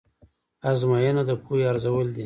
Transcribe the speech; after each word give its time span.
ازموینه 0.69 1.23
د 1.29 1.31
پوهې 1.43 1.63
ارزول 1.71 2.07
دي. 2.15 2.19